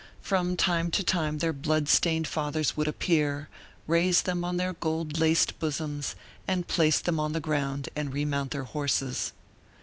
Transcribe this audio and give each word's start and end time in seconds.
From 0.23 0.57
time 0.57 0.89
to 0.89 1.03
time 1.03 1.37
their 1.37 1.53
blood 1.53 1.87
stained 1.87 2.27
fathers 2.27 2.75
would 2.75 2.87
appear, 2.87 3.49
raise 3.85 4.23
them 4.23 4.43
on 4.43 4.57
their 4.57 4.73
gold 4.73 5.19
laced 5.19 5.59
bosoms, 5.59 6.15
then 6.47 6.63
place 6.63 6.99
them 6.99 7.19
on 7.19 7.33
the 7.33 7.39
ground 7.39 7.89
and 7.95 8.11
remount 8.11 8.49
their 8.49 8.63
horses. 8.63 9.31